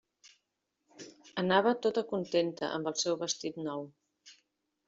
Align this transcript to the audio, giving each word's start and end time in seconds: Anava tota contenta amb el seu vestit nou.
Anava 1.43 1.75
tota 1.87 2.05
contenta 2.13 2.73
amb 2.79 2.91
el 2.93 2.99
seu 3.05 3.21
vestit 3.27 3.63
nou. 3.69 3.89